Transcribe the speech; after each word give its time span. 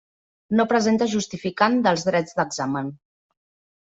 No 0.59 0.63
presenta 0.69 1.07
justificant 1.11 1.77
dels 1.87 2.05
drets 2.07 2.39
d'examen. 2.39 2.89